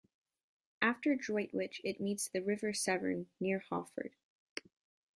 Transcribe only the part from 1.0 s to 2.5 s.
Droitwich, it meets the